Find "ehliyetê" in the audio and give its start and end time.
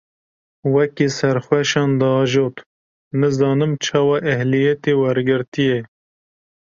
4.33-4.93